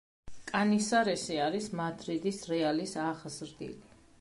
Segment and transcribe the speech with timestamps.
[0.51, 3.79] კანისარესი არის მადრიდის „რეალის“ აღზრდილი.